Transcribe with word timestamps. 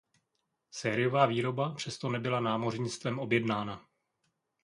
Sériová 0.71 1.25
výroba 1.25 1.73
přesto 1.73 2.09
nebyla 2.09 2.39
námořnictvem 2.39 3.19
objednána. 3.19 3.85